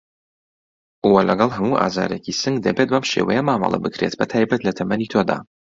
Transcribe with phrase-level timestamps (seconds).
[1.11, 5.37] وه لەگەڵ هەموو ئازارێکی سنگ دەبێت بەم شێوەیە مامەڵه بکرێت بەتایبەت لە تەمەنی تۆدا